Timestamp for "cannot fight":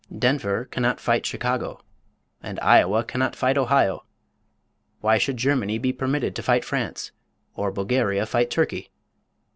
0.65-1.27, 3.03-3.55